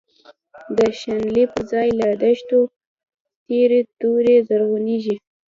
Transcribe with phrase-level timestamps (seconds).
[0.77, 2.59] د شنلی پر ځای له دښتو،
[3.47, 5.15] تیری توری زرغونیږی